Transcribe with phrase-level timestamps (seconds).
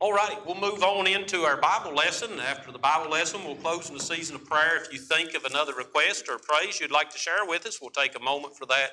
[0.00, 2.38] All right, we'll move on into our Bible lesson.
[2.38, 4.76] After the Bible lesson, we'll close in the season of prayer.
[4.76, 7.90] If you think of another request or praise you'd like to share with us, we'll
[7.90, 8.90] take a moment for that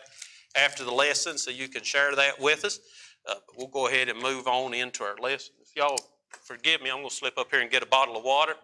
[0.55, 2.79] after the lesson so you can share that with us.
[3.29, 5.53] Uh, we'll go ahead and move on into our lesson.
[5.61, 5.99] If y'all
[6.41, 8.55] forgive me, I'm going to slip up here and get a bottle of water.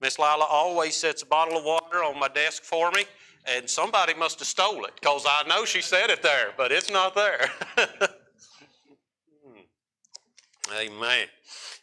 [0.00, 3.04] Miss Lila always sets a bottle of water on my desk for me,
[3.46, 6.90] and somebody must have stole it because I know she said it there, but it's
[6.90, 7.52] not there.
[10.74, 11.26] Amen.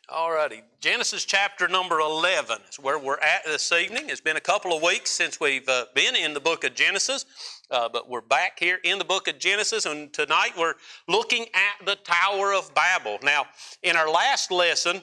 [0.08, 0.64] All righty.
[0.79, 4.06] Genesis chapter number 11 is where we're at this evening.
[4.07, 7.25] It's been a couple of weeks since we've uh, been in the book of Genesis,
[7.70, 10.74] uh, but we're back here in the book of Genesis, and tonight we're
[11.07, 13.20] looking at the Tower of Babel.
[13.21, 13.46] Now,
[13.84, 15.01] in our last lesson,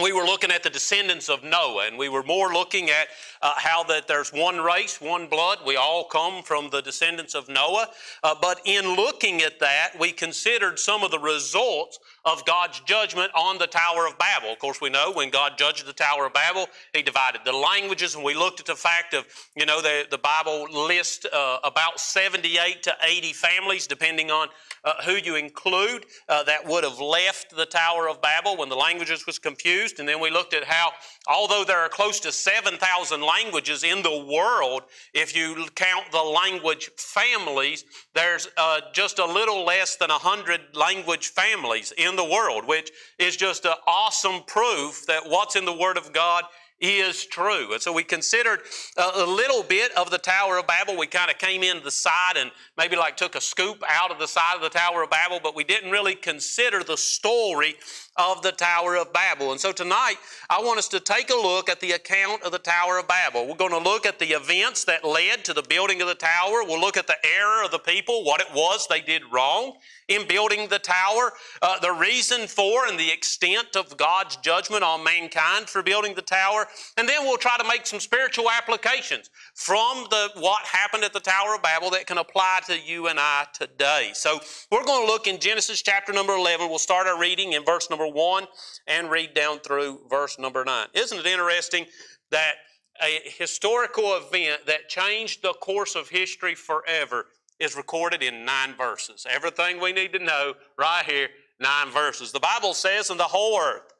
[0.00, 3.08] we were looking at the descendants of Noah, and we were more looking at
[3.42, 5.58] uh, how that there's one race, one blood.
[5.66, 7.88] We all come from the descendants of Noah.
[8.22, 13.30] Uh, but in looking at that, we considered some of the results of God's judgment
[13.34, 14.52] on the Tower of Babel.
[14.52, 18.14] Of course, we know when God judged the Tower of Babel, He divided the languages,
[18.14, 19.24] and we looked at the fact of,
[19.56, 24.48] you know, the, the Bible lists uh, about 78 to 80 families, depending on
[24.84, 28.76] uh, who you include, uh, that would have left the Tower of Babel when the
[28.76, 30.00] languages was confused.
[30.00, 30.92] And then we looked at how,
[31.28, 34.82] although there are close to 7,000 languages in the world,
[35.12, 41.28] if you count the language families, there's uh, just a little less than 100 language
[41.28, 45.96] families in the world, which is just an awesome proof that what's in the Word
[45.96, 46.44] of God
[46.80, 47.72] is true.
[47.72, 48.60] And so we considered
[48.96, 50.96] a, little bit of the Tower of Babel.
[50.96, 54.18] We kind of came in the side and maybe like took a scoop out of
[54.18, 57.74] the side of the Tower of Babel, but we didn't really consider the story
[58.16, 59.52] of the Tower of Babel.
[59.52, 60.16] And so tonight,
[60.48, 63.46] I want us to take a look at the account of the Tower of Babel.
[63.46, 66.64] We're going to look at the events that led to the building of the tower.
[66.64, 69.74] We'll look at the error of the people, what it was they did wrong
[70.10, 75.04] in building the tower, uh, the reason for and the extent of God's judgment on
[75.04, 76.66] mankind for building the tower,
[76.96, 81.20] and then we'll try to make some spiritual applications from the what happened at the
[81.20, 84.10] Tower of Babel that can apply to you and I today.
[84.14, 84.40] So
[84.72, 86.68] we're going to look in Genesis chapter number 11.
[86.68, 88.46] We'll start our reading in verse number 1
[88.86, 90.88] and read down through verse number 9.
[90.94, 91.86] Isn't it interesting
[92.30, 92.54] that
[93.02, 97.26] a historical event that changed the course of history forever
[97.58, 99.26] is recorded in nine verses.
[99.28, 101.28] Everything we need to know right here,
[101.60, 102.32] nine verses.
[102.32, 103.92] The Bible says, and the whole earth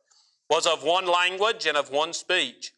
[0.48, 2.72] was of one language and of one speech.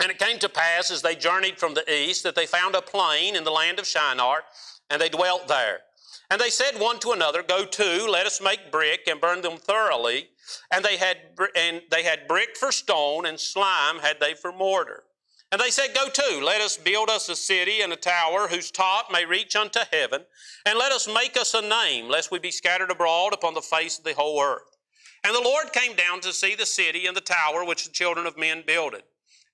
[0.00, 2.82] And it came to pass as they journeyed from the east that they found a
[2.82, 4.44] plain in the land of Shinar,
[4.88, 5.80] and they dwelt there.
[6.30, 9.56] And they said one to another, Go to, let us make brick and burn them
[9.56, 10.28] thoroughly.
[10.70, 11.18] And they had
[11.56, 15.04] and they had brick for stone, and slime had they for mortar.
[15.50, 18.70] And they said, Go to, let us build us a city and a tower whose
[18.70, 20.22] top may reach unto heaven,
[20.66, 23.98] and let us make us a name, lest we be scattered abroad upon the face
[23.98, 24.76] of the whole earth.
[25.24, 28.26] And the Lord came down to see the city and the tower which the children
[28.26, 29.02] of men builded.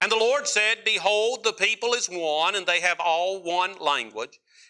[0.01, 4.41] And the Lord said, Behold, the people is one, and they have all one language.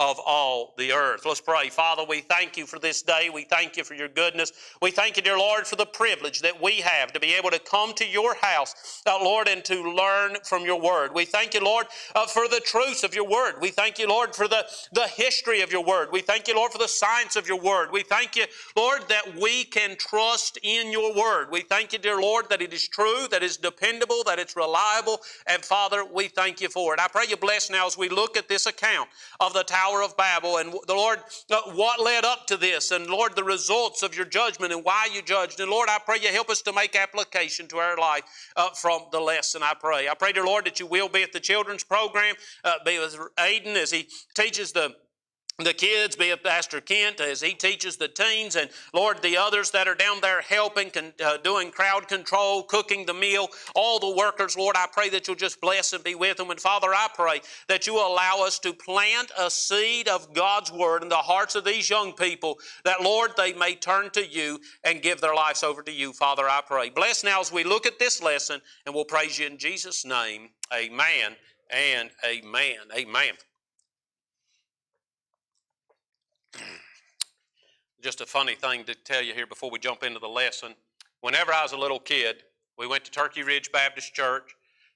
[0.00, 1.26] of all the earth.
[1.26, 1.70] Let's pray.
[1.70, 3.30] Father, we thank you for this day.
[3.32, 4.52] We thank you for your goodness.
[4.82, 7.60] We thank you, dear Lord, for the privilege that we have to be able to
[7.60, 11.14] come to your house, uh, Lord, and to learn from your word.
[11.14, 13.56] We thank you, Lord, uh, for the truths of your word.
[13.60, 16.08] We thank you, Lord, for the, the history of your word.
[16.12, 17.92] We thank you, Lord, for the science of your word.
[17.92, 18.46] We thank you,
[18.76, 21.48] Lord, that we can trust in your word.
[21.52, 25.20] We thank you, dear Lord, that it is true, that it's dependable, that it's reliable.
[25.46, 27.00] And Father, we thank you for it.
[27.00, 29.08] I pray you bless now as we look at this account
[29.40, 31.18] of the Tower Tower of Babel and the Lord,
[31.50, 35.08] uh, what led up to this, and Lord, the results of your judgment and why
[35.12, 35.60] you judged.
[35.60, 38.22] And Lord, I pray you help us to make application to our life
[38.56, 40.08] uh, from the lesson, I pray.
[40.08, 42.34] I pray, dear Lord, that you will be at the children's program,
[42.64, 44.94] uh, be with Aiden as he teaches the
[45.64, 49.70] the kids, be it Pastor Kent as he teaches the teens, and Lord, the others
[49.72, 50.90] that are down there helping,
[51.24, 55.36] uh, doing crowd control, cooking the meal, all the workers, Lord, I pray that you'll
[55.36, 56.50] just bless and be with them.
[56.50, 61.02] And Father, I pray that you allow us to plant a seed of God's word
[61.02, 65.02] in the hearts of these young people, that Lord, they may turn to you and
[65.02, 66.12] give their lives over to you.
[66.12, 66.90] Father, I pray.
[66.90, 70.50] Bless now as we look at this lesson, and we'll praise you in Jesus' name.
[70.72, 71.36] Amen
[71.70, 72.76] and amen.
[72.96, 73.34] Amen.
[78.02, 80.74] Just a funny thing to tell you here before we jump into the lesson.
[81.20, 82.44] Whenever I was a little kid,
[82.78, 84.54] we went to Turkey Ridge Baptist Church.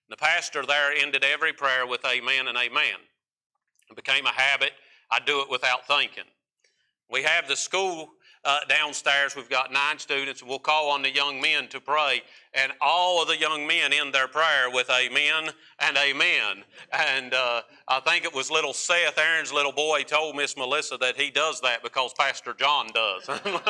[0.08, 2.96] And The pastor there ended every prayer with amen and amen.
[3.90, 4.72] It became a habit.
[5.10, 6.24] I do it without thinking.
[7.10, 8.08] We have the school
[8.44, 9.36] uh, downstairs.
[9.36, 12.22] We've got nine students, and we'll call on the young men to pray.
[12.54, 16.64] And all of the young men end their prayer with amen and amen.
[16.92, 21.16] And uh, I think it was little Seth, Aaron's little boy, told Miss Melissa that
[21.16, 23.28] he does that because Pastor John does.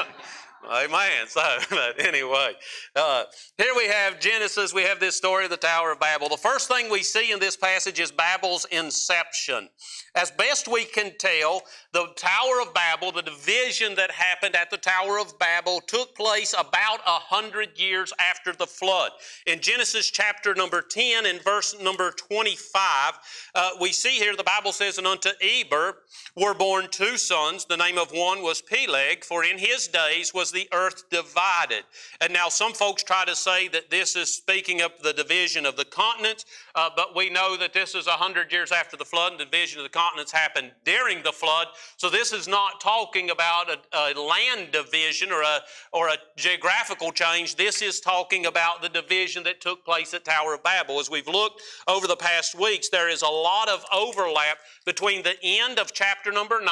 [0.70, 1.26] Amen.
[1.28, 2.52] So, but anyway,
[2.96, 3.24] uh,
[3.58, 4.72] here we have Genesis.
[4.72, 6.28] We have this story of the Tower of Babel.
[6.28, 9.68] The first thing we see in this passage is Babel's inception.
[10.14, 14.76] As best we can tell, the Tower of Babel, the division that happened at the
[14.76, 19.10] Tower of Babel, took place about a hundred years after the flood.
[19.46, 23.12] In Genesis chapter number 10 and verse number 25,
[23.54, 25.96] uh, we see here the Bible says, And unto Eber
[26.36, 27.64] were born two sons.
[27.64, 31.84] The name of one was Peleg, for in his days was the earth divided.
[32.20, 35.76] And now some folks try to say that this is speaking of the division of
[35.76, 36.44] the continents,
[36.74, 39.44] uh, but we know that this is a hundred years after the flood, and the
[39.44, 41.68] division of the continents happened during the flood.
[41.96, 45.60] So this is not talking about a, a land division or a,
[45.92, 47.56] or a geographical change.
[47.56, 51.00] This is talking about the division that took place at Tower of Babel.
[51.00, 55.36] As we've looked over the past weeks, there is a lot of overlap between the
[55.42, 56.70] end of chapter number 9,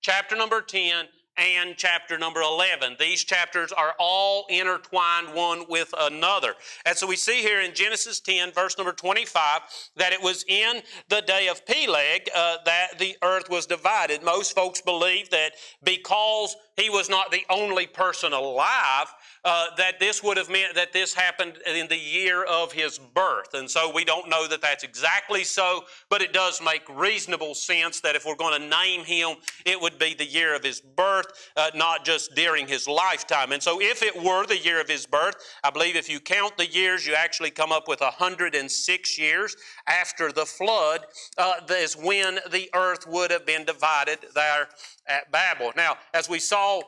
[0.00, 1.06] chapter number 10,
[1.36, 2.96] and chapter number 11.
[2.98, 6.54] These chapters are all intertwined one with another.
[6.84, 9.60] And so we see here in Genesis 10, verse number 25,
[9.96, 14.22] that it was in the day of Peleg uh, that the earth was divided.
[14.22, 15.52] Most folks believe that
[15.84, 19.08] because he was not the only person alive,
[19.46, 23.54] uh, that this would have meant that this happened in the year of his birth.
[23.54, 28.00] And so we don't know that that's exactly so, but it does make reasonable sense
[28.00, 31.26] that if we're going to name him, it would be the year of his birth,
[31.56, 33.52] uh, not just during his lifetime.
[33.52, 36.56] And so if it were the year of his birth, I believe if you count
[36.56, 39.56] the years, you actually come up with 106 years
[39.86, 41.06] after the flood,
[41.38, 44.70] uh, is when the earth would have been divided there
[45.06, 45.72] at Babel.
[45.76, 46.82] Now, as we saw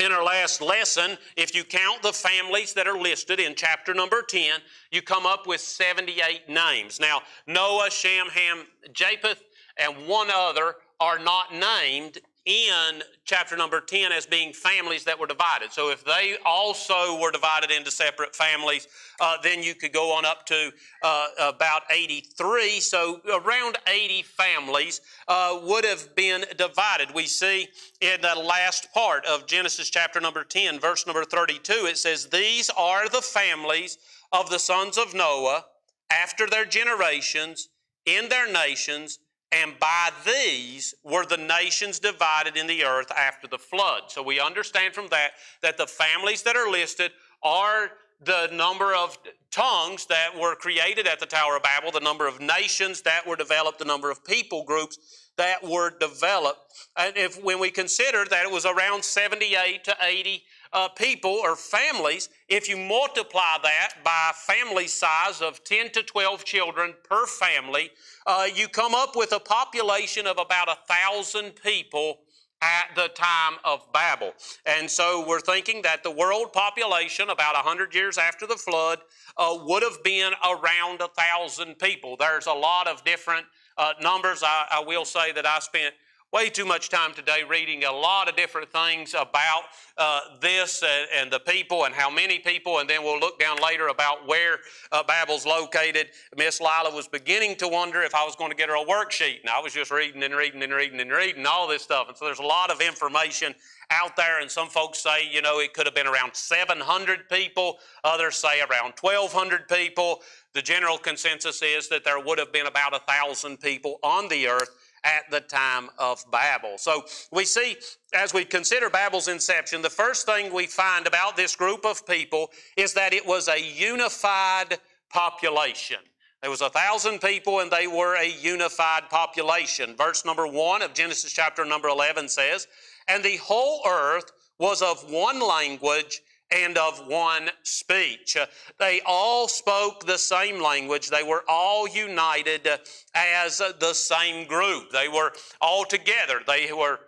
[0.00, 4.22] in our last lesson, if you count the families that are listed in chapter number
[4.22, 4.60] 10,
[4.92, 7.00] you come up with 78 names.
[7.00, 9.42] Now, Noah, Shem, Ham, Japheth,
[9.76, 12.18] and one other are not named
[12.48, 15.70] in chapter number 10 as being families that were divided.
[15.70, 18.88] So if they also were divided into separate families,
[19.20, 20.72] uh, then you could go on up to
[21.02, 22.80] uh, about 83.
[22.80, 27.14] So around 80 families uh, would have been divided.
[27.14, 27.68] We see
[28.00, 32.70] in the last part of Genesis chapter number 10, verse number 32, it says, These
[32.70, 33.98] are the families
[34.32, 35.66] of the sons of Noah
[36.10, 37.68] after their generations
[38.06, 39.18] in their nations
[39.50, 44.02] and by these were the nations divided in the earth after the flood.
[44.08, 47.12] So we understand from that that the families that are listed
[47.42, 47.90] are
[48.20, 49.16] the number of
[49.50, 53.36] tongues that were created at the Tower of Babel, the number of nations that were
[53.36, 56.60] developed, the number of people groups that were developed.
[56.96, 60.42] And if when we consider that it was around 78 to 80
[60.72, 66.44] uh, people or families, if you multiply that by family size of 10 to 12
[66.44, 67.90] children per family,
[68.26, 72.18] uh, you come up with a population of about a thousand people
[72.60, 74.32] at the time of Babel.
[74.66, 78.98] And so we're thinking that the world population, about 100 years after the flood,
[79.36, 82.16] uh, would have been around a thousand people.
[82.16, 84.42] There's a lot of different uh, numbers.
[84.42, 85.94] I, I will say that I spent
[86.30, 89.62] way too much time today reading a lot of different things about
[89.96, 93.56] uh, this and, and, the people and how many people, and then we'll look down
[93.62, 94.58] later about where
[94.92, 96.08] uh, Babel's located.
[96.36, 99.40] Miss Lila was beginning to wonder if I was going to get her a worksheet,
[99.40, 102.08] and I was just reading and reading and reading and reading all this stuff.
[102.08, 103.54] And so there's a lot of information
[103.90, 107.78] out there, and some folks say, you know, it could have been around 700 people.
[108.04, 110.20] Others say around 1,200 people.
[110.52, 114.46] The general consensus is that there would have been about a thousand people on the
[114.46, 114.70] earth
[115.04, 116.78] at the time of Babel.
[116.78, 117.76] So we see,
[118.14, 122.50] as we consider Babel's inception, the first thing we find about this group of people
[122.76, 124.78] is that it was a unified
[125.10, 125.98] population.
[126.40, 129.96] There was a thousand people and they were a unified population.
[129.96, 132.68] Verse number one of Genesis chapter number 11 says,
[133.08, 138.36] And the whole earth was of one language and of one speech.
[138.78, 141.08] They all spoke the same language.
[141.08, 142.68] They were all united
[143.14, 144.90] as the same group.
[144.90, 146.40] They were all together.
[146.46, 147.00] They were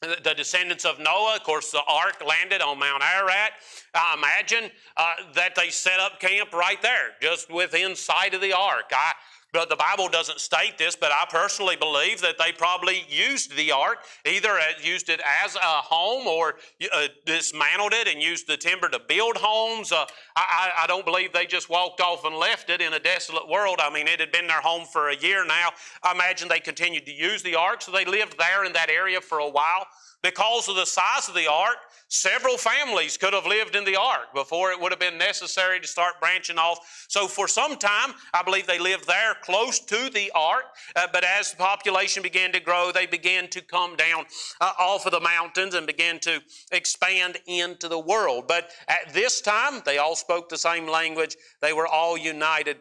[0.00, 1.36] the descendants of Noah.
[1.36, 3.52] Of course, the ark landed on Mount Ararat.
[3.94, 8.52] I imagine uh, that they set up camp right there, just within sight of the
[8.52, 8.90] ark.
[8.92, 9.12] I
[9.52, 13.70] But the Bible doesn't state this, but I personally believe that they probably used the
[13.70, 16.54] ark, either used it as a home or
[16.90, 19.92] uh, dismantled it and used the timber to build homes.
[19.92, 23.46] Uh, I, I, don't believe they just walked off and left it in a desolate
[23.46, 23.78] world.
[23.82, 25.68] I mean, it had been their home for a year now.
[26.02, 29.20] I imagine they continued to use the ark, so they lived there in that area
[29.20, 29.86] for a while.
[30.22, 31.76] Because of the size of the ark,
[32.08, 35.86] several families could have lived in the ark before it would have been necessary to
[35.88, 37.06] start branching off.
[37.08, 40.64] So, for some time, I believe they lived there close to the ark.
[40.94, 44.26] Uh, but as the population began to grow, they began to come down
[44.60, 48.46] uh, off of the mountains and began to expand into the world.
[48.46, 52.76] But at this time, they all spoke the same language, they were all united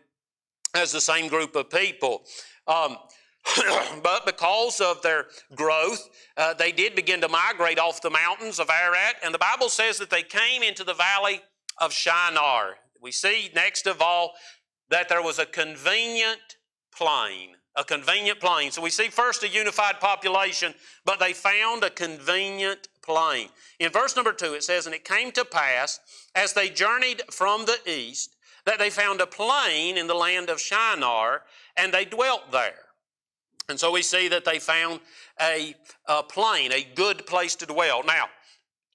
[0.74, 2.24] as the same group of people.
[2.68, 2.98] Um,
[4.04, 8.70] but because of their growth, uh, they did begin to migrate off the mountains of
[8.70, 11.42] Ararat, and the Bible says that they came into the valley
[11.80, 12.76] of Shinar.
[13.02, 14.34] We see next of all
[14.90, 16.58] that there was a convenient
[16.96, 17.56] plain.
[17.76, 18.70] A convenient plain.
[18.70, 20.74] So we see first a unified population,
[21.06, 23.48] but they found a convenient plain.
[23.80, 26.00] In verse number two, it says, And it came to pass,
[26.36, 30.60] as they journeyed from the east, that they found a plain in the land of
[30.60, 31.44] Shinar,
[31.78, 32.91] and they dwelt there.
[33.72, 35.00] And so we see that they found
[35.42, 35.74] a,
[36.08, 38.04] a plain, a good place to dwell.
[38.06, 38.26] Now,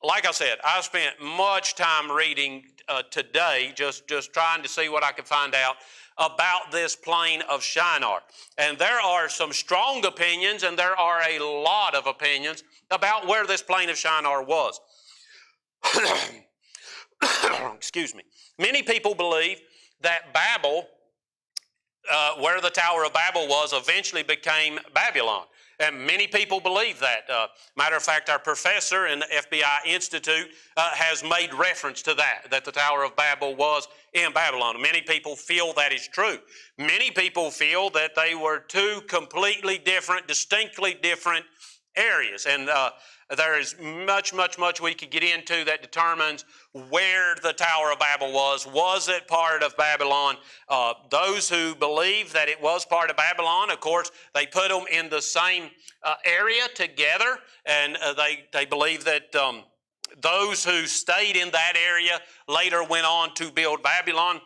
[0.04, 4.88] like I said, I spent much time reading uh, today, just, just trying to see
[4.88, 5.76] what I could find out
[6.18, 8.20] about this plain of Shinar.
[8.58, 13.46] And there are some strong opinions, and there are a lot of opinions about where
[13.46, 14.78] this plain of Shinar was.
[17.74, 18.22] Excuse me.
[18.58, 19.60] Many people believe
[20.02, 20.86] that Babel
[22.10, 25.44] uh, where the Tower of Babel was eventually became Babylon.
[25.78, 27.28] And many people believe that.
[27.28, 32.14] Uh, matter of fact, our professor in the FBI Institute uh, has made reference to
[32.14, 34.80] that, that the Tower of Babel was in Babylon.
[34.80, 36.38] Many people feel that is true.
[36.78, 41.44] Many people feel that they were two completely different, distinctly different
[41.96, 42.46] areas.
[42.46, 42.90] And uh,
[43.36, 46.44] there is much, much, much we could get into that determines
[46.90, 48.66] where the Tower of Babel was.
[48.66, 50.36] Was it part of Babylon?
[50.68, 54.84] Uh, those who believe that it was part of Babylon, of course, they put them
[54.92, 55.70] in the same
[56.04, 59.34] uh, area together, and uh, they, they believe that.
[59.34, 59.64] Um,
[60.22, 64.40] those who stayed in that area later went on to build Babylon.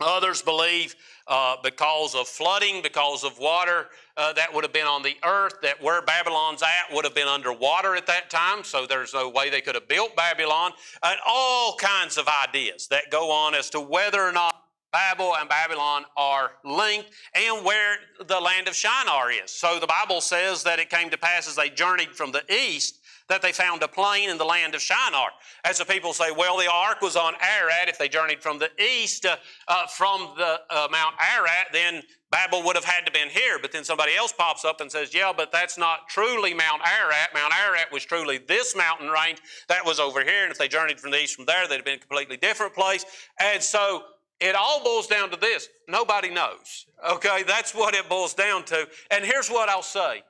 [0.00, 5.02] Others believe uh, because of flooding, because of water uh, that would have been on
[5.02, 9.14] the earth, that where Babylon's at would have been underwater at that time, so there's
[9.14, 10.72] no way they could have built Babylon.
[11.02, 14.54] And all kinds of ideas that go on as to whether or not
[14.92, 19.50] Babel and Babylon are linked and where the land of Shinar is.
[19.50, 22.99] So the Bible says that it came to pass as they journeyed from the east
[23.30, 25.28] that they found a plain in the land of Shinar.
[25.64, 27.88] As the people say, well, the ark was on Ararat.
[27.88, 29.36] If they journeyed from the east uh,
[29.68, 33.58] uh, from the uh, Mount Ararat, then Babel would have had to been here.
[33.60, 37.32] But then somebody else pops up and says, yeah, but that's not truly Mount Ararat.
[37.32, 40.42] Mount Ararat was truly this mountain range that was over here.
[40.42, 42.74] And if they journeyed from the east from there, they'd have been a completely different
[42.74, 43.04] place.
[43.38, 44.02] And so
[44.40, 46.86] it all boils down to this nobody knows.
[47.12, 48.88] Okay, that's what it boils down to.
[49.12, 50.24] And here's what I'll say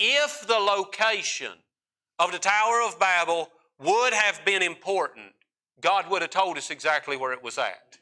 [0.00, 1.52] if the location
[2.20, 3.48] of the Tower of Babel
[3.80, 5.32] would have been important,
[5.80, 7.98] God would have told us exactly where it was at.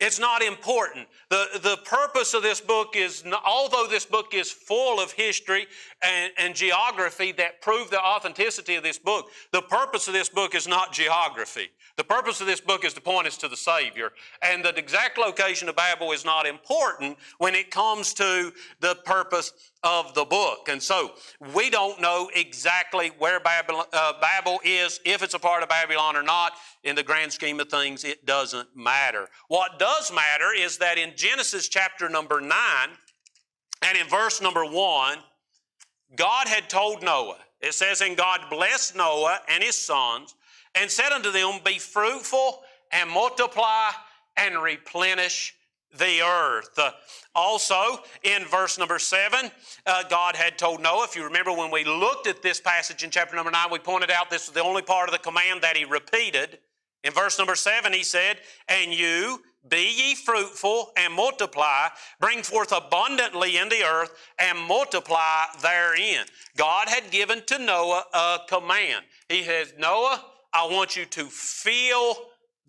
[0.00, 1.08] It's not important.
[1.28, 5.66] The, the purpose of this book is, although this book is full of history
[6.02, 10.54] and, and geography that prove the authenticity of this book, the purpose of this book
[10.54, 11.68] is not geography.
[11.96, 14.12] The purpose of this book is to point us to the Savior.
[14.40, 19.52] And the exact location of Babel is not important when it comes to the purpose
[19.82, 20.68] of the book.
[20.68, 21.12] And so
[21.54, 26.16] we don't know exactly where Babylon, uh, Babel is, if it's a part of Babylon
[26.16, 26.52] or not.
[26.84, 29.28] In the grand scheme of things, it doesn't matter.
[29.48, 32.50] What does matter is that in Genesis chapter number 9
[33.82, 35.18] and in verse number 1,
[36.16, 40.34] God had told Noah, it says, And God blessed Noah and his sons
[40.74, 43.90] and said unto them, Be fruitful and multiply
[44.36, 45.54] and replenish
[45.96, 46.78] the earth.
[46.78, 46.90] Uh,
[47.34, 49.50] also, in verse number seven,
[49.86, 53.10] uh, God had told Noah, if you remember when we looked at this passage in
[53.10, 55.76] chapter number nine, we pointed out this was the only part of the command that
[55.76, 56.58] he repeated.
[57.04, 61.88] In verse number seven, he said, And you be ye fruitful and multiply,
[62.20, 66.24] bring forth abundantly in the earth and multiply therein.
[66.56, 69.04] God had given to Noah a command.
[69.28, 72.16] He says, Noah, I want you to fill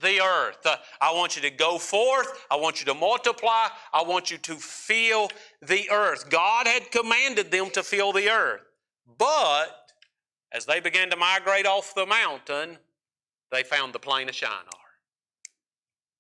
[0.02, 0.66] the earth.
[0.66, 2.46] Uh, I want you to go forth.
[2.50, 3.68] I want you to multiply.
[3.94, 5.30] I want you to fill
[5.62, 6.30] the earth.
[6.30, 8.62] God had commanded them to fill the earth.
[9.18, 9.92] But
[10.52, 12.78] as they began to migrate off the mountain,
[13.52, 14.64] they found the plain of Shinar.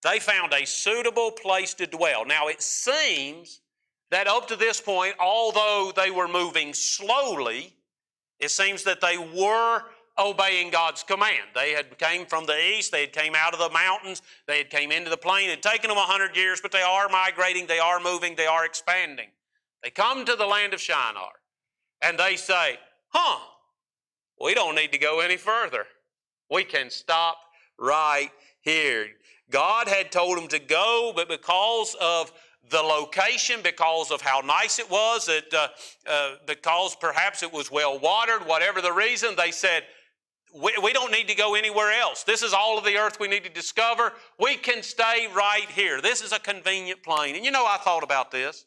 [0.03, 2.25] They found a suitable place to dwell.
[2.25, 3.61] Now it seems
[4.11, 7.75] that up to this point, although they were moving slowly,
[8.39, 9.83] it seems that they were
[10.19, 11.49] obeying God's command.
[11.55, 14.69] They had came from the east, they had came out of the mountains, they had
[14.69, 15.49] came into the plain.
[15.49, 18.45] It had taken them a hundred years, but they are migrating, they are moving, they
[18.45, 19.29] are expanding.
[19.83, 21.31] They come to the land of Shinar,
[22.01, 22.77] and they say,
[23.09, 23.39] huh,
[24.41, 25.85] we don't need to go any further.
[26.51, 27.37] We can stop
[27.77, 28.29] right
[28.61, 29.07] here.
[29.49, 32.31] God had told them to go, but because of
[32.69, 35.69] the location, because of how nice it was, it, uh,
[36.07, 39.83] uh, because perhaps it was well watered, whatever the reason, they said,
[40.53, 42.23] we, we don't need to go anywhere else.
[42.23, 44.13] This is all of the earth we need to discover.
[44.39, 46.01] We can stay right here.
[46.01, 47.35] This is a convenient plain.
[47.35, 48.65] And you know, I thought about this.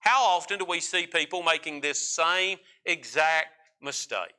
[0.00, 3.48] How often do we see people making this same exact
[3.80, 4.34] mistake?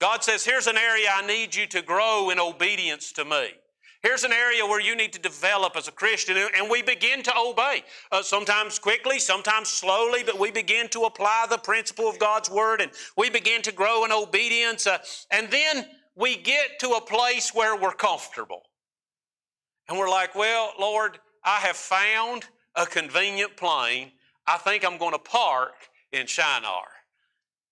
[0.00, 3.50] God says, Here's an area I need you to grow in obedience to me.
[4.02, 7.32] Here's an area where you need to develop as a Christian, and we begin to
[7.36, 7.84] obey.
[8.10, 12.80] Uh, sometimes quickly, sometimes slowly, but we begin to apply the principle of God's Word,
[12.80, 14.86] and we begin to grow in obedience.
[14.86, 14.98] Uh,
[15.30, 18.62] and then we get to a place where we're comfortable.
[19.88, 22.44] And we're like, well, Lord, I have found
[22.76, 24.12] a convenient plain.
[24.46, 25.74] I think I'm going to park
[26.12, 26.86] in Shinar.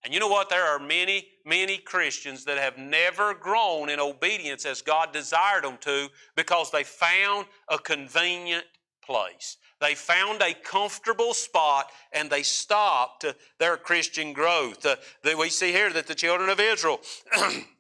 [0.05, 0.49] And you know what?
[0.49, 5.77] There are many, many Christians that have never grown in obedience as God desired them
[5.81, 8.65] to because they found a convenient
[9.05, 9.57] place.
[9.81, 13.25] They found a comfortable spot and they stopped
[13.59, 14.85] their Christian growth.
[14.85, 14.97] Uh,
[15.39, 17.01] we see here that the children of Israel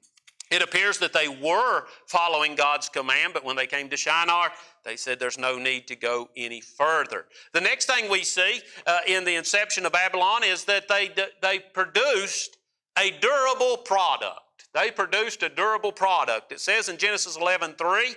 [0.50, 4.50] It appears that they were following God's command, but when they came to Shinar,
[4.84, 7.26] they said there's no need to go any further.
[7.52, 11.10] The next thing we see uh, in the inception of Babylon is that they,
[11.42, 12.56] they produced
[12.98, 14.68] a durable product.
[14.72, 16.52] They produced a durable product.
[16.52, 18.14] It says in Genesis 11 3,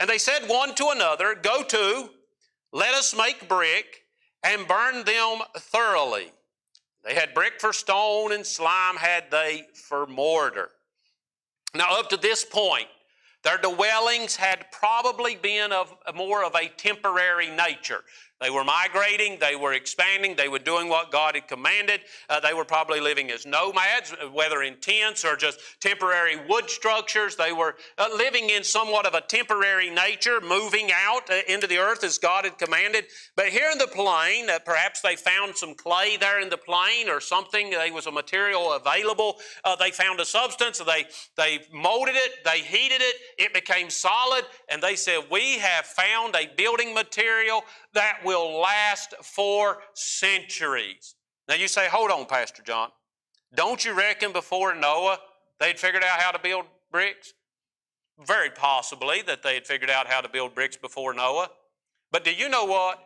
[0.00, 2.10] and they said one to another, Go to,
[2.72, 4.04] let us make brick
[4.42, 6.32] and burn them thoroughly.
[7.04, 10.70] They had brick for stone, and slime had they for mortar.
[11.74, 12.88] Now, up to this point,
[13.42, 18.04] their dwellings had probably been of more of a temporary nature.
[18.40, 22.00] They were migrating, they were expanding, they were doing what God had commanded.
[22.28, 27.36] Uh, they were probably living as nomads, whether in tents or just temporary wood structures.
[27.36, 31.78] They were uh, living in somewhat of a temporary nature, moving out uh, into the
[31.78, 33.06] earth as God had commanded.
[33.36, 37.10] But here in the plain, uh, perhaps they found some clay there in the plain
[37.10, 37.70] or something.
[37.70, 39.36] There was a material available.
[39.64, 40.78] Uh, they found a substance.
[40.78, 41.04] They,
[41.36, 46.34] they molded it, they heated it, it became solid, and they said, We have found
[46.36, 51.14] a building material that last for centuries.
[51.48, 52.90] Now you say, hold on, Pastor John.
[53.54, 55.18] Don't you reckon before Noah
[55.58, 57.32] they'd figured out how to build bricks?
[58.26, 61.50] Very possibly that they had figured out how to build bricks before Noah.
[62.12, 63.02] But do you know what?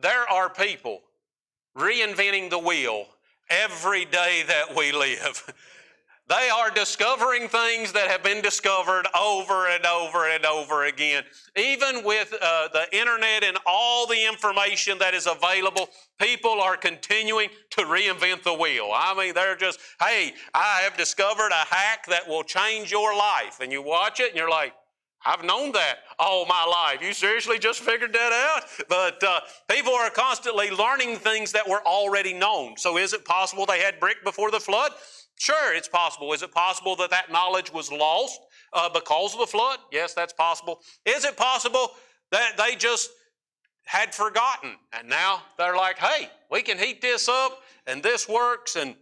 [0.00, 1.00] There are people
[1.76, 3.06] reinventing the wheel
[3.48, 5.42] every day that we live.
[6.30, 11.24] They are discovering things that have been discovered over and over and over again.
[11.56, 15.88] Even with uh, the internet and all the information that is available,
[16.20, 18.92] people are continuing to reinvent the wheel.
[18.94, 23.58] I mean, they're just, hey, I have discovered a hack that will change your life.
[23.60, 24.72] And you watch it and you're like,
[25.26, 27.02] I've known that all my life.
[27.02, 28.86] You seriously just figured that out?
[28.88, 32.76] But uh, people are constantly learning things that were already known.
[32.76, 34.92] So is it possible they had brick before the flood?
[35.40, 36.34] Sure, it's possible.
[36.34, 38.38] Is it possible that that knowledge was lost
[38.74, 39.78] uh, because of the flood?
[39.90, 40.80] Yes, that's possible.
[41.06, 41.92] Is it possible
[42.30, 43.08] that they just
[43.86, 48.76] had forgotten and now they're like, hey, we can heat this up and this works?
[48.76, 48.94] And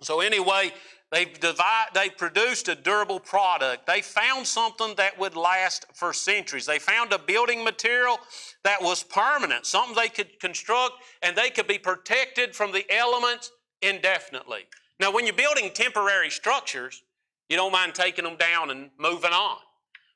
[0.00, 0.72] so, anyway,
[1.10, 3.84] they've, divide, they produced a durable product.
[3.88, 6.66] They found something that would last for centuries.
[6.66, 8.20] They found a building material
[8.62, 13.50] that was permanent, something they could construct and they could be protected from the elements
[13.82, 14.66] indefinitely.
[15.00, 17.02] Now, when you're building temporary structures,
[17.48, 19.58] you don't mind taking them down and moving on.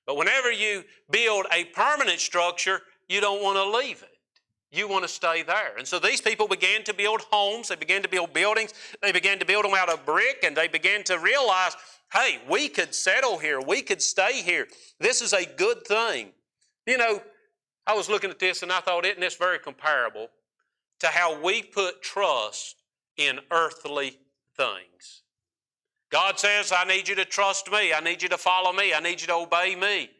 [0.06, 4.08] But whenever you build a permanent structure, you don't want to leave it.
[4.70, 5.76] You want to stay there.
[5.76, 9.38] And so these people began to build homes, they began to build buildings, they began
[9.38, 11.76] to build them out of brick, and they began to realize
[12.12, 14.66] hey, we could settle here, we could stay here.
[14.98, 16.30] This is a good thing.
[16.86, 17.20] You know,
[17.86, 20.28] I was looking at this and I thought, isn't this very comparable
[21.00, 22.76] to how we put trust
[23.16, 24.18] in earthly
[24.58, 25.22] things.
[26.10, 27.92] God says, I need you to trust me.
[27.92, 28.92] I need you to follow me.
[28.92, 30.10] I need you to obey me.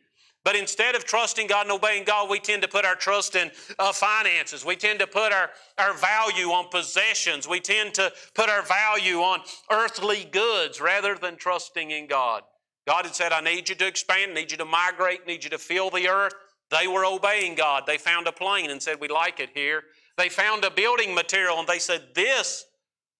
[0.44, 3.50] But instead of trusting God and obeying God, we tend to put our trust in
[3.78, 4.64] uh, finances.
[4.64, 7.48] We tend to put our, our value on possessions.
[7.48, 12.44] We tend to put our value on earthly goods rather than trusting in God.
[12.86, 15.58] God had said, I need you to expand, need you to migrate, need you to
[15.58, 16.32] fill the earth.
[16.70, 17.84] They were obeying God.
[17.86, 19.82] They found a plain and said, We like it here.
[20.16, 22.64] They found a building material and they said, This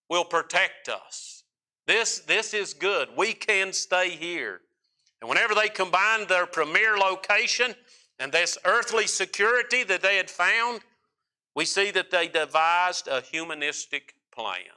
[0.08, 1.44] will protect us.
[1.86, 3.08] This, this is good.
[3.16, 4.60] We can stay here.
[5.20, 7.74] And whenever they combined their premier location
[8.18, 10.80] and this earthly security that they had found,
[11.54, 14.76] we see that they devised a humanistic plan.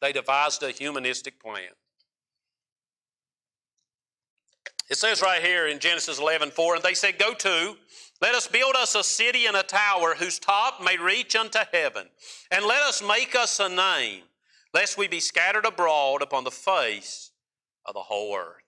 [0.00, 1.70] They devised a humanistic plan.
[4.88, 7.76] It says right here in Genesis 11 4, and they said, Go to,
[8.20, 12.08] let us build us a city and a tower whose top may reach unto heaven,
[12.50, 14.22] and let us make us a name,
[14.72, 17.32] lest we be scattered abroad upon the face
[17.84, 18.62] of the whole earth.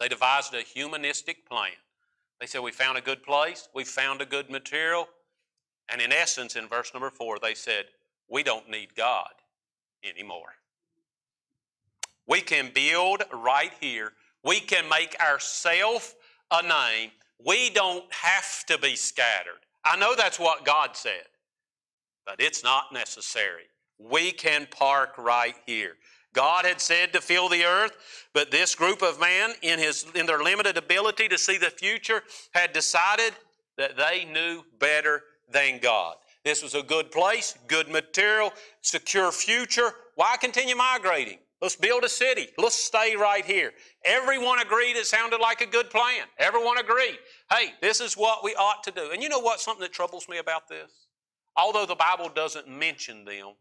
[0.00, 1.72] They devised a humanistic plan.
[2.40, 5.08] They said, We found a good place, we found a good material,
[5.90, 7.86] and in essence, in verse number four, they said,
[8.28, 9.30] We don't need God
[10.04, 10.54] anymore.
[12.26, 14.12] We can build right here
[14.44, 16.14] we can make ourselves
[16.50, 17.10] a name.
[17.44, 19.60] We don't have to be scattered.
[19.84, 21.24] I know that's what God said,
[22.26, 23.64] but it's not necessary.
[23.98, 25.94] We can park right here.
[26.34, 27.92] God had said to fill the earth,
[28.34, 32.22] but this group of men, in, his, in their limited ability to see the future,
[32.52, 33.32] had decided
[33.76, 36.16] that they knew better than God.
[36.44, 39.92] This was a good place, good material, secure future.
[40.14, 41.38] Why continue migrating?
[41.60, 42.48] Let's build a city.
[42.56, 43.72] Let's stay right here.
[44.04, 46.26] Everyone agreed it sounded like a good plan.
[46.38, 47.18] Everyone agreed.
[47.50, 49.10] Hey, this is what we ought to do.
[49.12, 49.60] And you know what?
[49.60, 50.90] Something that troubles me about this?
[51.56, 53.54] Although the Bible doesn't mention them,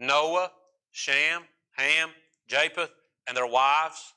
[0.00, 0.50] Noah,
[0.90, 1.42] Shem,
[1.76, 2.10] Ham,
[2.48, 2.90] Japheth,
[3.28, 4.14] and their wives,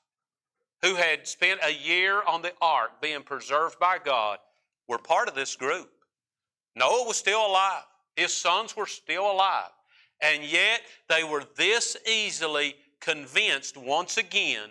[0.82, 4.40] who had spent a year on the ark being preserved by God,
[4.88, 5.90] were part of this group.
[6.76, 7.84] Noah was still alive.
[8.16, 9.70] His sons were still alive.
[10.22, 14.70] And yet they were this easily convinced once again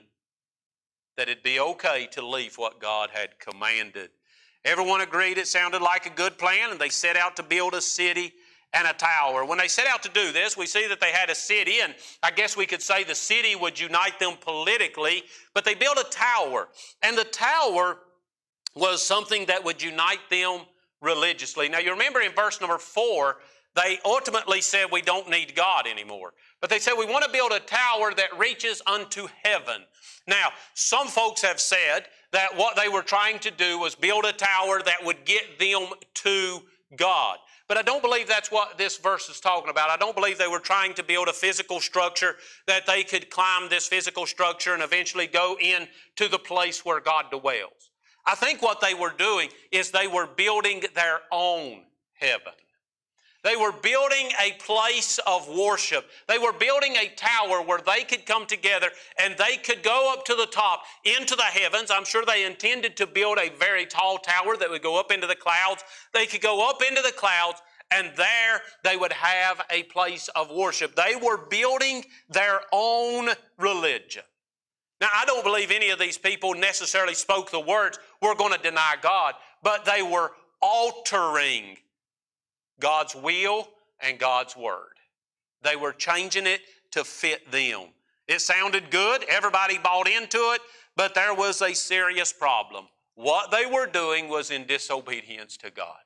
[1.17, 4.11] that it'd be okay to leave what God had commanded.
[4.65, 7.81] Everyone agreed it sounded like a good plan, and they set out to build a
[7.81, 8.33] city
[8.73, 9.45] and a tower.
[9.45, 11.95] When they set out to do this, we see that they had a city, and
[12.23, 15.23] I guess we could say the city would unite them politically,
[15.55, 16.69] but they built a tower,
[17.03, 17.99] and the tower
[18.75, 20.61] was something that would unite them
[21.01, 21.69] religiously.
[21.69, 23.39] Now, you remember in verse number four,
[23.75, 26.33] they ultimately said we don't need God anymore.
[26.67, 29.83] But they said we want to build a tower that reaches unto heaven.
[30.27, 34.33] Now, some folks have said that what they were trying to do was build a
[34.33, 36.63] tower that would get them to
[36.97, 37.39] God.
[37.69, 39.91] But I don't believe that's what this verse is talking about.
[39.91, 42.35] I don't believe they were trying to build a physical structure
[42.67, 46.99] that they could climb this physical structure and eventually go in to the place where
[46.99, 47.93] God dwells.
[48.27, 51.83] I think what they were doing is they were building their own
[52.15, 52.55] heaven.
[53.47, 56.11] They were building a place of worship.
[56.27, 58.89] They were building a tower where they could come together
[59.23, 61.93] and they could go up to the top into the heavens.
[61.93, 65.29] I'm sure they intended to build a very tall tower that would go up into
[65.29, 65.85] the clouds.
[66.13, 70.51] They could go up into the clouds and there they would have a place of
[70.51, 70.97] worship.
[70.97, 73.29] They were building their own
[73.61, 74.25] religion.
[75.01, 78.61] Now, I don't believe any of these people necessarily spoke the words, we're going to
[78.61, 81.77] deny God, but they were altering
[82.81, 83.69] God's will
[84.01, 84.95] and God's word.
[85.63, 86.61] They were changing it
[86.93, 87.89] to fit them.
[88.29, 90.61] It sounded good, everybody bought into it,
[90.97, 92.87] but there was a serious problem.
[93.15, 95.97] What they were doing was in disobedience to God.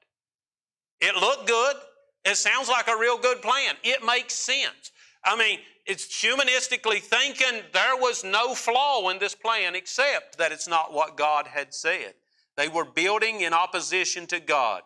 [1.01, 1.77] It looked good.
[2.25, 3.75] It sounds like a real good plan.
[3.83, 4.93] It makes sense.
[5.25, 10.69] I mean, it's humanistically thinking there was no flaw in this plan except that it's
[10.69, 12.15] not what God had said.
[12.57, 14.83] They were building in opposition to God.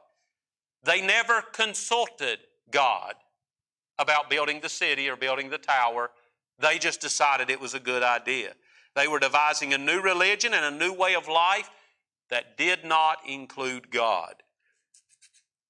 [0.85, 2.39] They never consulted
[2.71, 3.15] God
[3.99, 6.11] about building the city or building the tower.
[6.59, 8.53] They just decided it was a good idea.
[8.95, 11.71] They were devising a new religion and a new way of life
[12.31, 14.35] that did not include God.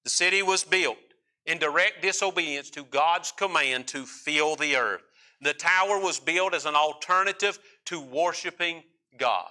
[0.03, 0.97] The city was built
[1.45, 5.03] in direct disobedience to God's command to fill the earth.
[5.41, 8.83] The tower was built as an alternative to worshiping
[9.17, 9.49] God.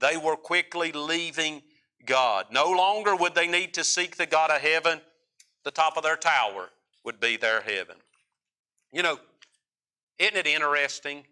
[0.00, 1.62] They were quickly leaving
[2.06, 2.46] God.
[2.50, 5.00] No longer would they need to seek the God of heaven.
[5.64, 6.70] The top of their tower
[7.04, 7.96] would be their heaven.
[8.92, 9.18] You know,
[10.18, 11.24] isn't it interesting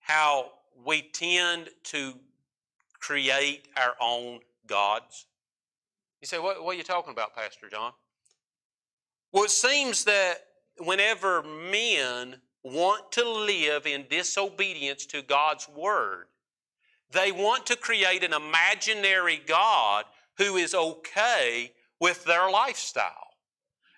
[0.00, 0.52] how
[0.84, 2.14] we tend to
[2.98, 5.26] create our own gods?
[6.20, 7.92] You say, what, what are you talking about, Pastor John?
[9.32, 10.36] Well, it seems that
[10.78, 16.26] whenever men want to live in disobedience to God's word,
[17.12, 20.04] they want to create an imaginary God
[20.38, 23.12] who is okay with their lifestyle.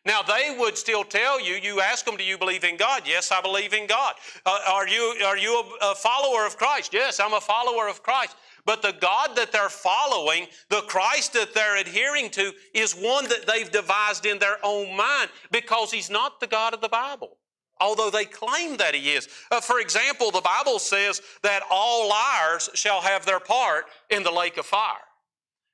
[0.04, 3.02] Now, they would still tell you, you ask them, do you believe in God?
[3.04, 4.14] Yes, I believe in God.
[4.44, 6.94] Uh, are you, are you a, a follower of Christ?
[6.94, 8.36] Yes, I'm a follower of Christ.
[8.64, 13.46] But the God that they're following, the Christ that they're adhering to, is one that
[13.48, 17.36] they've devised in their own mind because He's not the God of the Bible
[17.80, 19.28] although they claim that he is.
[19.50, 24.30] Uh, for example, the Bible says that all liars shall have their part in the
[24.30, 24.96] lake of fire.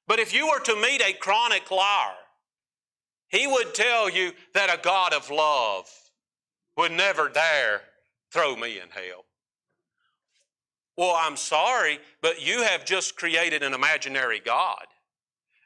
[0.07, 2.15] But if you were to meet a chronic liar,
[3.29, 5.89] he would tell you that a God of love
[6.77, 7.83] would never dare
[8.33, 9.25] throw me in hell.
[10.97, 14.85] Well, I'm sorry, but you have just created an imaginary God.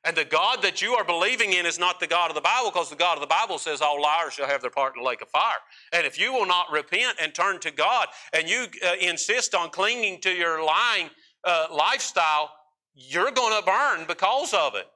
[0.07, 2.71] And the God that you are believing in is not the God of the Bible
[2.71, 5.09] because the God of the Bible says all liars shall have their part in the
[5.09, 5.59] lake of fire.
[5.93, 9.71] And if you will not repent and turn to God and you uh, insist on
[9.71, 11.11] clinging to your lying
[11.45, 12.53] uh, lifestyle,
[12.95, 14.87] you're going to burn because of it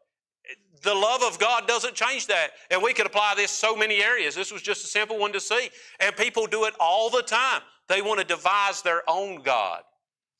[0.82, 2.52] the love of God doesn't change that.
[2.70, 4.34] And we could apply this so many areas.
[4.34, 5.70] This was just a simple one to see.
[6.00, 7.60] And people do it all the time.
[7.88, 9.82] They want to devise their own God.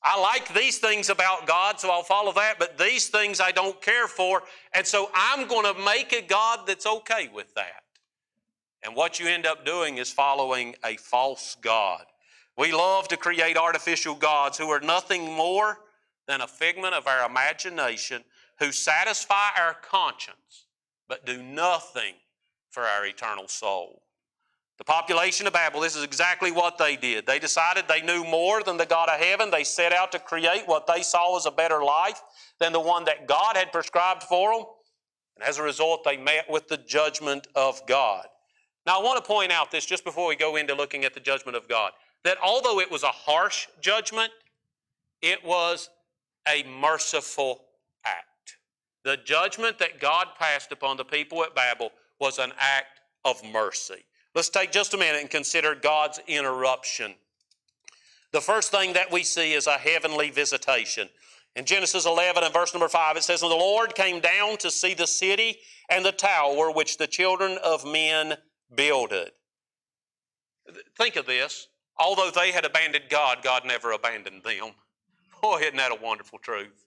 [0.03, 3.79] I like these things about God, so I'll follow that, but these things I don't
[3.81, 7.83] care for, and so I'm going to make a God that's okay with that.
[8.83, 12.05] And what you end up doing is following a false God.
[12.57, 15.79] We love to create artificial gods who are nothing more
[16.27, 18.23] than a figment of our imagination
[18.59, 20.65] who satisfy our conscience
[21.07, 22.13] but do nothing
[22.69, 24.01] for our eternal soul.
[24.81, 27.27] The population of Babel, this is exactly what they did.
[27.27, 29.51] They decided they knew more than the God of heaven.
[29.51, 32.19] They set out to create what they saw as a better life
[32.59, 34.65] than the one that God had prescribed for them.
[35.35, 38.25] And as a result, they met with the judgment of God.
[38.87, 41.19] Now, I want to point out this just before we go into looking at the
[41.19, 41.91] judgment of God
[42.23, 44.31] that although it was a harsh judgment,
[45.21, 45.91] it was
[46.47, 47.65] a merciful
[48.03, 48.57] act.
[49.03, 54.05] The judgment that God passed upon the people at Babel was an act of mercy.
[54.33, 57.15] Let's take just a minute and consider God's interruption.
[58.31, 61.09] The first thing that we see is a heavenly visitation.
[61.55, 64.71] In Genesis 11 and verse number 5, it says, And the Lord came down to
[64.71, 65.57] see the city
[65.89, 68.37] and the tower which the children of men
[68.73, 69.31] builded.
[70.97, 71.67] Think of this.
[71.99, 74.71] Although they had abandoned God, God never abandoned them.
[75.41, 76.85] Boy, isn't that a wonderful truth?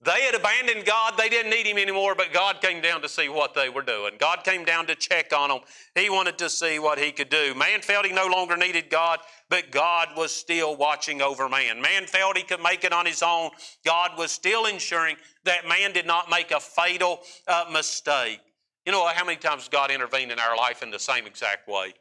[0.00, 1.14] They had abandoned God.
[1.18, 4.14] They didn't need Him anymore, but God came down to see what they were doing.
[4.18, 5.58] God came down to check on them.
[5.96, 7.52] He wanted to see what He could do.
[7.54, 9.18] Man felt he no longer needed God,
[9.50, 11.82] but God was still watching over man.
[11.82, 13.50] Man felt he could make it on his own.
[13.84, 18.40] God was still ensuring that man did not make a fatal uh, mistake.
[18.86, 21.92] You know how many times God intervened in our life in the same exact way?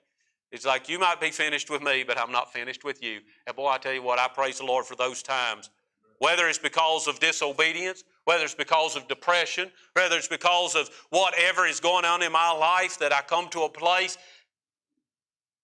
[0.52, 3.20] It's like, you might be finished with me, but I'm not finished with you.
[3.48, 5.70] And boy, I tell you what, I praise the Lord for those times
[6.20, 11.66] whether it's because of disobedience, whether it's because of depression, whether it's because of whatever
[11.66, 14.18] is going on in my life that I come to a place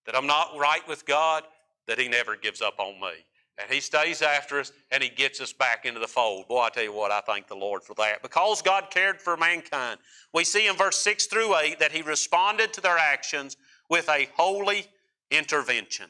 [0.06, 1.44] that I'm not right with God,
[1.88, 3.26] that He never gives up on me.
[3.58, 6.48] And He stays after us and He gets us back into the fold.
[6.48, 8.22] Boy, I tell you what, I thank the Lord for that.
[8.22, 10.00] Because God cared for mankind,
[10.34, 13.58] we see in verse 6 through 8 that He responded to their actions
[13.90, 14.88] with a holy
[15.32, 16.08] intervention.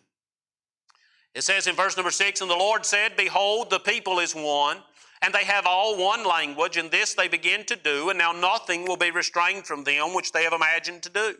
[1.36, 4.78] It says in verse number six, And the Lord said, Behold, the people is one,
[5.22, 8.86] and they have all one language, and this they begin to do, and now nothing
[8.86, 11.36] will be restrained from them which they have imagined to do.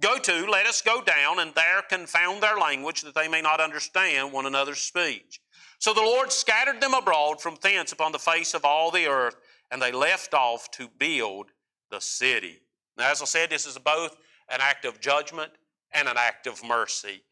[0.00, 3.60] Go to, let us go down, and there confound their language, that they may not
[3.60, 5.40] understand one another's speech.
[5.78, 9.36] So the Lord scattered them abroad from thence upon the face of all the earth,
[9.70, 11.52] and they left off to build
[11.90, 12.60] the city.
[12.96, 14.16] Now, as I said, this is both
[14.48, 15.52] an act of judgment
[15.92, 17.22] and an act of mercy.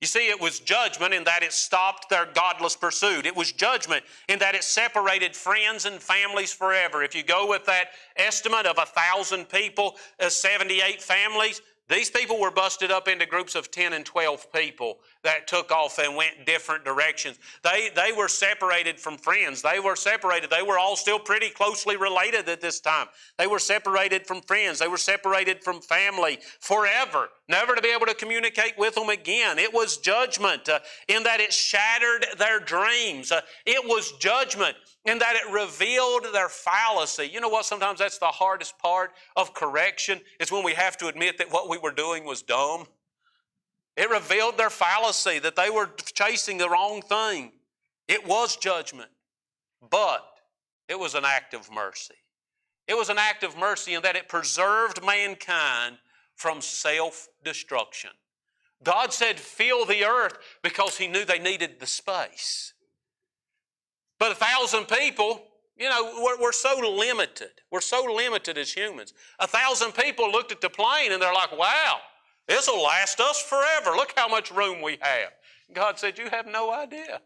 [0.00, 3.26] You see, it was judgment in that it stopped their godless pursuit.
[3.26, 7.02] It was judgment in that it separated friends and families forever.
[7.02, 12.40] If you go with that estimate of a thousand people, uh, 78 families, these people
[12.40, 16.46] were busted up into groups of 10 and 12 people that took off and went
[16.46, 17.38] different directions.
[17.62, 19.62] They, they were separated from friends.
[19.62, 20.50] They were separated.
[20.50, 23.08] They were all still pretty closely related at this time.
[23.38, 24.78] They were separated from friends.
[24.78, 29.58] They were separated from family forever, never to be able to communicate with them again.
[29.58, 33.32] It was judgment uh, in that it shattered their dreams.
[33.32, 37.28] Uh, it was judgment in that it revealed their fallacy.
[37.32, 37.64] You know what?
[37.64, 41.68] Sometimes that's the hardest part of correction is when we have to admit that what
[41.68, 42.86] we were doing was dumb.
[43.96, 47.52] It revealed their fallacy, that they were chasing the wrong thing.
[48.08, 49.10] It was judgment,
[49.90, 50.24] but
[50.88, 52.14] it was an act of mercy.
[52.86, 55.98] It was an act of mercy in that it preserved mankind
[56.34, 58.10] from self destruction.
[58.82, 62.74] God said, Fill the earth because He knew they needed the space.
[64.18, 65.42] But a thousand people
[65.76, 67.50] You know, we're, we're so limited.
[67.70, 69.12] We're so limited as humans.
[69.40, 71.98] A thousand people looked at the plain and they're like, wow,
[72.48, 73.96] this will last us forever.
[73.96, 75.30] Look how much room we have.
[75.72, 77.20] God said, You have no idea.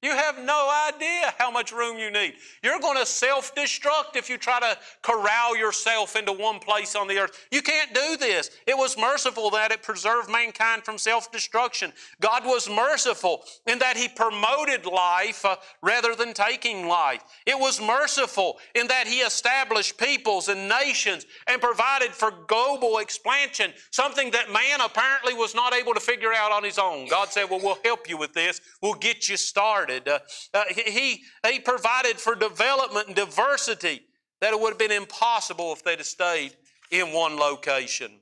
[0.00, 2.34] You have no idea how much room you need.
[2.62, 7.08] You're going to self destruct if you try to corral yourself into one place on
[7.08, 7.48] the earth.
[7.50, 8.50] You can't do this.
[8.68, 11.92] It was merciful that it preserved mankind from self destruction.
[12.20, 17.24] God was merciful in that He promoted life uh, rather than taking life.
[17.44, 23.72] It was merciful in that He established peoples and nations and provided for global expansion,
[23.90, 27.08] something that man apparently was not able to figure out on his own.
[27.08, 30.08] God said, Well, we'll help you with this, we'll get you started started.
[30.08, 30.18] Uh,
[30.54, 34.02] uh, he, he provided for development and diversity
[34.40, 36.56] that it would have been impossible if they'd have stayed
[36.90, 38.12] in one location.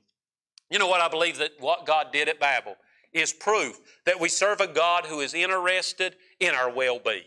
[0.69, 2.75] You know what I believe that what God did at Babel
[3.13, 7.23] is proof that we serve a God who is interested in our well being.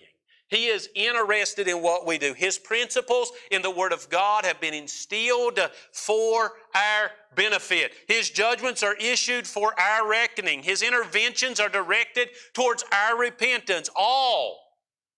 [0.51, 2.35] He is interested in what we do.
[2.35, 5.61] His principles in the Word of God have been instilled
[5.93, 7.93] for our benefit.
[8.09, 10.65] His judgments are issued for our reckoning.
[10.65, 14.59] His interventions are directed towards our repentance, all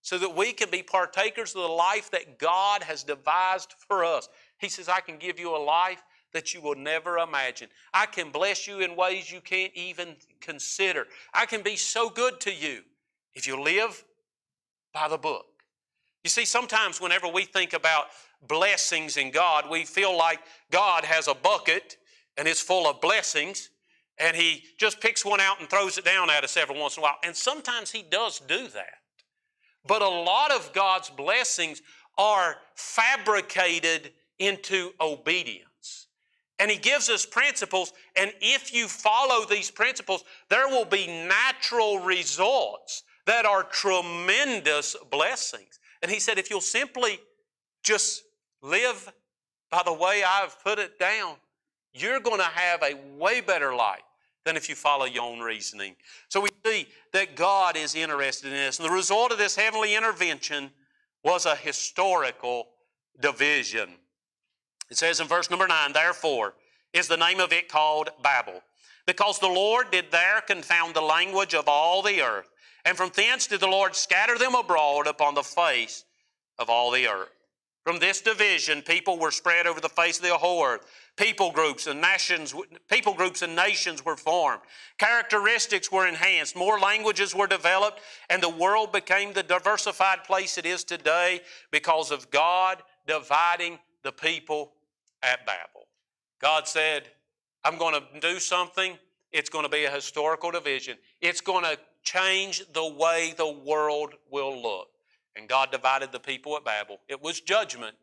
[0.03, 4.29] so that we can be partakers of the life that God has devised for us.
[4.59, 7.68] He says, I can give you a life that you will never imagine.
[7.95, 11.07] I can bless you in ways you can't even consider.
[11.33, 12.83] I can be so good to you
[13.35, 14.05] if you live
[14.92, 15.46] by the book.
[16.24, 18.07] You see, sometimes whenever we think about
[18.46, 21.96] blessings in God, we feel like God has a bucket
[22.37, 23.70] and it's full of blessings,
[24.18, 27.02] and He just picks one out and throws it down at us every once in
[27.02, 27.16] a while.
[27.24, 29.00] And sometimes He does do that.
[29.87, 31.83] But a lot of God's blessings
[32.16, 36.07] are fabricated into obedience.
[36.59, 41.98] And He gives us principles, and if you follow these principles, there will be natural
[41.98, 45.78] results that are tremendous blessings.
[46.02, 47.20] And he said, if you'll simply
[47.82, 48.24] just
[48.62, 49.12] live
[49.70, 51.37] by the way I've put it down,
[51.94, 54.02] you're going to have a way better life
[54.44, 55.94] than if you follow your own reasoning.
[56.28, 58.78] So we see that God is interested in this.
[58.78, 60.70] And the result of this heavenly intervention
[61.22, 62.68] was a historical
[63.20, 63.90] division.
[64.90, 66.54] It says in verse number 9, therefore
[66.92, 68.62] is the name of it called Babel,
[69.06, 72.50] because the Lord did there confound the language of all the earth.
[72.85, 76.05] And from thence did the Lord scatter them abroad upon the face
[76.59, 77.31] of all the earth.
[77.85, 80.87] From this division, people were spread over the face of the whole earth.
[81.16, 82.55] People groups and nations,
[82.88, 84.61] people groups and nations were formed.
[84.99, 86.55] Characteristics were enhanced.
[86.55, 91.40] More languages were developed, and the world became the diversified place it is today
[91.73, 94.73] because of God dividing the people
[95.23, 95.88] at Babel.
[96.40, 97.09] God said,
[97.64, 98.97] I'm going to do something.
[99.33, 100.99] It's going to be a historical division.
[101.21, 104.88] It's going to change the way the world will look.
[105.36, 106.98] And God divided the people at Babel.
[107.08, 107.96] It was judgment,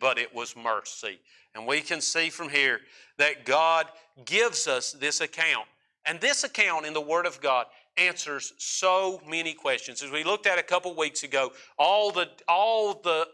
[0.00, 1.20] but it was mercy.
[1.54, 2.80] And we can see from here
[3.16, 3.86] that God
[4.24, 5.66] gives us this account.
[6.04, 10.02] And this account in the Word of God answers so many questions.
[10.02, 13.28] As we looked at a couple weeks ago, all the, all the,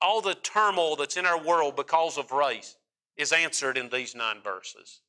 [0.00, 2.76] all the turmoil that's in our world because of race
[3.16, 5.00] is answered in these nine verses.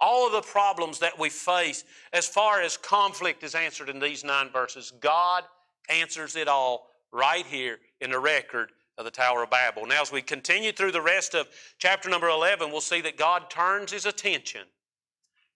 [0.00, 4.22] All of the problems that we face as far as conflict is answered in these
[4.22, 4.92] nine verses.
[5.00, 5.44] God
[5.88, 9.86] answers it all right here in the record of the Tower of Babel.
[9.86, 13.48] Now, as we continue through the rest of chapter number 11, we'll see that God
[13.48, 14.62] turns his attention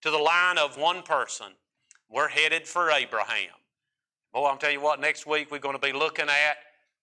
[0.01, 1.49] to the line of one person.
[2.09, 3.51] We're headed for Abraham.
[4.33, 6.57] Boy, I'm telling you what, next week we're going to be looking at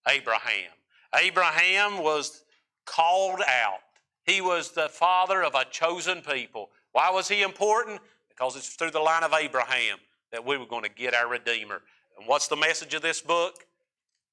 [0.08, 0.72] Abraham.
[1.16, 2.44] Abraham was
[2.86, 3.80] called out.
[4.26, 6.70] He was the father of a chosen people.
[6.92, 8.02] Why was he important?
[8.30, 9.98] Because it's through the line of Abraham
[10.32, 11.82] that we were going to get our Redeemer.
[12.18, 13.66] And what's the message of this book?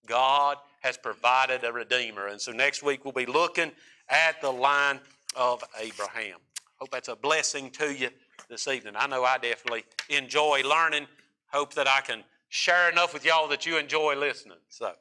[0.07, 2.29] God has provided a Redeemer.
[2.29, 3.73] And so next week we'll be looking
[4.09, 5.01] at the line
[5.35, 6.39] of Abraham.
[6.79, 8.11] Hope that's a blessing to you
[8.49, 8.95] this evening.
[8.97, 11.07] I know I definitely enjoy learning.
[11.53, 14.59] Hope that I can share enough with y'all that you enjoy listening.
[14.69, 14.93] So,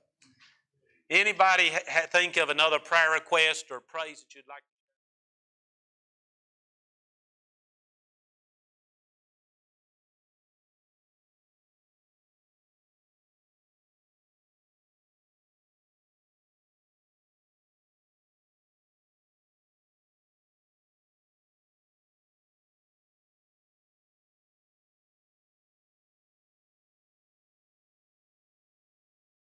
[1.10, 4.64] anybody ha- think of another prayer request or praise that you'd like?